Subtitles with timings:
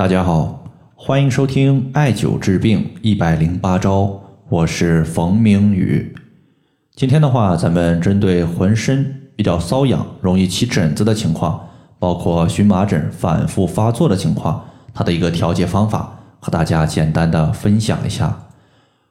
[0.00, 6.16] 大家好，欢迎收听艾灸治病一百零八招，我是冯明宇。
[6.94, 11.68] 今天的话，咱们针对浑身比较瘙痒、容易起疹子的情况，
[11.98, 14.64] 包括荨麻疹反复发作的情况，
[14.94, 18.34] 它的一个调节方法，和大家简单的分享一下。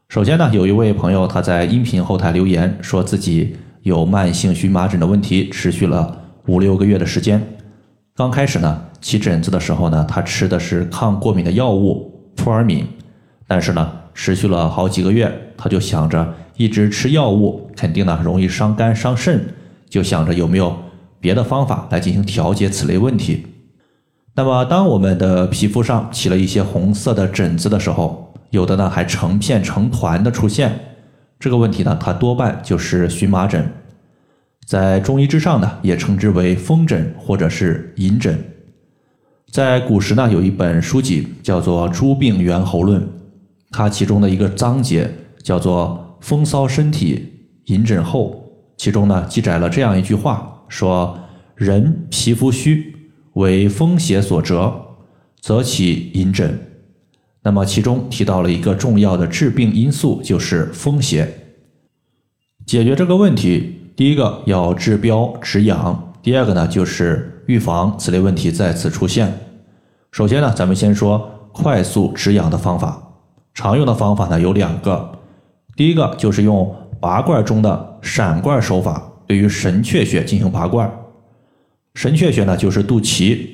[0.07, 7.39] 首先呢，有一位朋友他在音频后台留言，说自己有慢性荨麻疹的问题，持续了五六个月的时间。
[8.15, 12.85] 刚开始呢，起疹子的时候呢，他吃的是抗过敏的药物扑尔敏，
[13.47, 19.41] 但是呢，持续了好几个月，他就想着一直吃药物，肯定呢容易伤肝伤肾，
[19.89, 20.75] 就想着有没有
[21.19, 23.45] 别的方法来进行调节此类问题。
[24.35, 30.79] 那么，当我们的皮肤上起了一些红色的疹子的时候，有的呢还成片成团的出现，
[31.39, 33.69] 这个问题呢，它多半就是荨麻疹，
[34.65, 38.37] 在中医之上呢，也称之为风疹或者是隐疹。
[39.51, 43.01] 在古时呢，有一本书籍叫做《诸病源候论》，
[43.71, 45.09] 它其中的一个章节
[45.41, 47.33] 叫做“风骚身体，
[47.65, 48.43] 隐疹后”，
[48.77, 51.17] 其中呢记载了这样一句话，说
[51.55, 52.95] ：“人皮肤虚，
[53.33, 54.71] 为风邪所折，
[55.41, 56.59] 则起隐疹。”
[57.41, 61.27] 那么其中提到了一个重要的致病因素，就是风邪。
[62.67, 69.33] 解决这个问题，第一个要治标止痒，第二个呢就是预防此类问题再次出现。
[70.11, 73.01] 首先呢，咱们先说快速止痒的方法。
[73.55, 75.17] 常用的方法呢有两个，
[75.75, 80.87] 第一个就是用拔罐中的闪罐手法，对于神阙穴进行拔罐。
[81.95, 83.47] 神阙穴呢就是肚脐，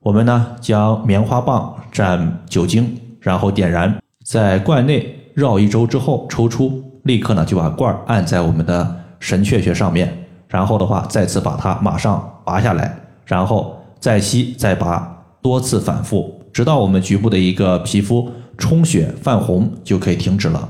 [0.00, 2.98] 我们呢将棉花棒蘸酒精。
[3.20, 12.98] 然后点燃，在罐内绕一周之后抽出，立刻呢就把罐按在我们的神阙穴上面，然后的话再次把它马上拔下来，
[13.30, 18.28] 然后再吸再拔，多次反复，直到我们局部的一个皮肤
[18.58, 20.68] 充血泛红就可以停止了。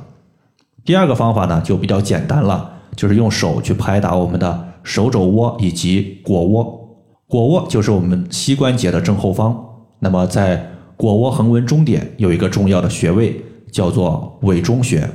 [0.84, 6.98] 第二个方法呢就比较简单了，就是用手去拍打我们的手肘窝以及腘窝，
[7.30, 9.58] 腘窝就是我们膝关节的正后方，
[10.00, 10.66] 那么在。
[11.00, 13.42] 腘窝横纹中点有一个重要的穴位，
[13.72, 15.08] 叫做委中穴。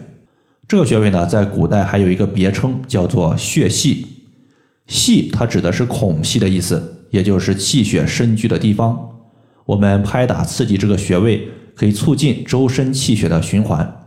[0.67, 4.07] 这个穴位呢，在古代还有一个别称，叫做血隙。
[4.87, 9.09] 隙它指的是孔隙的意思，也就是气血深居的地方。
[9.65, 14.03] 我们拍打刺激这个穴位，可以促进周身气血的循环。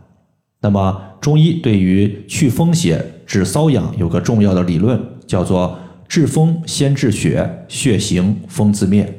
[0.61, 9.11] 那么，中医对于祛风邪、止瘙痒有个重要的理论，叫做治风先治血，血行风自灭。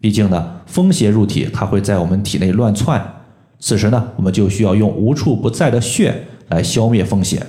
[0.00, 3.04] 毕竟呢，风邪入体，它会在我们体内乱窜。
[3.58, 7.44] 此时呢，我们就需要用无处不在的血来消灭风邪。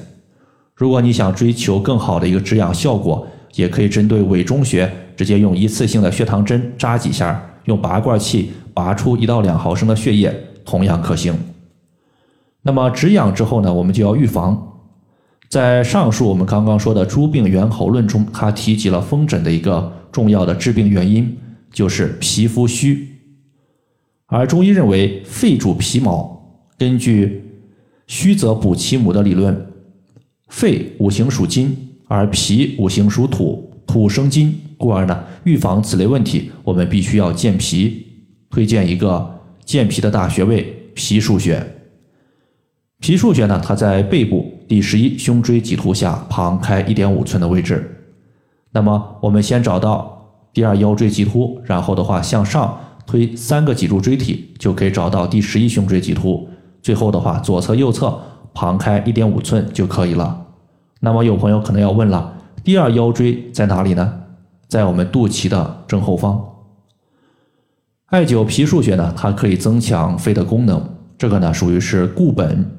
[0.74, 10.34] 如果你想追求更好的一个止痒效果，也可以针对委中穴，直接用一次性的血糖针扎几下，用拔罐器拔出一到两毫升的血液，
[10.64, 11.36] 同样可行。
[12.62, 14.74] 那么止痒之后呢，我们就要预防。
[15.50, 21.38] 在上述我们刚刚说的《诸病源候论》中，它提及了风疹的一个重要的致病原因。
[21.72, 23.06] 就是皮肤虚，
[24.28, 27.44] 而中医认为肺主皮毛，根据
[28.08, 29.74] 虚则补其母的理论，
[30.48, 38.06] 肺五行属金，而脾五行属土，土生金，故而呢，预防此类问题，我们必须要健脾。
[38.50, 41.66] 推荐一个健脾的大穴位——脾腧穴。
[43.00, 48.06] 脾腧穴呢，它在背部第十一胸椎棘突下旁开一点五寸的位置。
[48.72, 50.12] 那么，我们先找到。
[50.54, 56.48] 第二腰椎棘突，然后的话向上推三个脊柱椎体，就可以找到第十一胸椎棘突。
[56.82, 58.18] 最后的话，左侧、右侧
[58.54, 60.45] 旁开一点五寸就可以了。
[61.06, 62.34] 那么有朋友可能要问了，
[62.64, 64.22] 第二腰椎在哪里呢？
[64.68, 66.44] 在我们肚脐的正后方。
[68.08, 70.82] 艾灸脾腧穴呢，它可以增强肺的功能，
[71.16, 72.72] 这个呢属于是固本。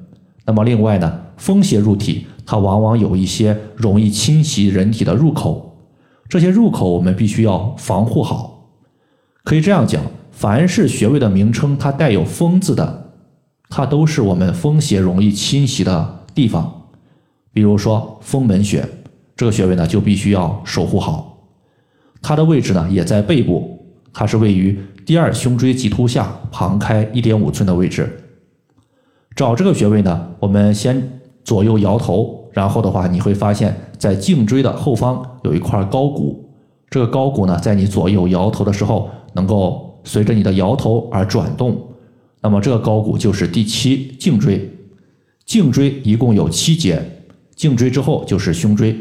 [0.44, 5.76] 那么另外呢，风邪入体，它往往有一些容易侵袭人体的入口。
[6.28, 8.70] 这些入口我们必须要防护好，
[9.44, 13.12] 可以这样讲，凡是穴位的名称它带有“风”字的，
[13.68, 16.85] 它都是我们风邪容易侵袭的地方。
[17.56, 18.86] 比如说风门穴，
[19.34, 21.38] 这个穴位呢就必须要守护好。
[22.20, 23.82] 它的位置呢也在背部，
[24.12, 28.24] 它是位于第二胸椎棘突下旁开一点五寸的位置。
[29.34, 32.44] 找这个穴位呢，我们先左右摇头。
[32.52, 36.50] 然后的话，你会发现在颈椎的后方有一块高骨，
[36.90, 41.74] 这个高骨呢，在你左右摇头的时候，能够随着你的摇头而转动。
[42.42, 44.70] 那么这个高骨就是第七颈椎，
[45.46, 47.02] 颈椎一共有七节，
[47.56, 48.96] 颈椎之后就是胸椎。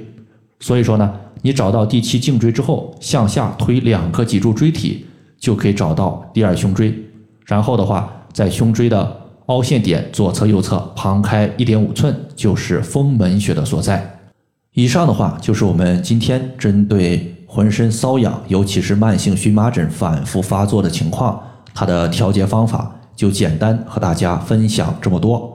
[0.59, 1.13] 所以说呢，
[1.43, 5.05] 你找到第七颈椎之后，向下推两个脊柱椎体，
[5.37, 6.97] 就可以找到第二胸椎。
[7.45, 14.19] 然后的话，在胸椎的凹陷点左侧、右侧旁开一点五寸，就是风门穴的所在。
[14.73, 21.39] 以上的话就是我们今天针对浑身瘙痒，尤其是慢性荨麻疹反复发作的情况，
[21.73, 25.54] 它的调节方法就简单和大家分享这么多。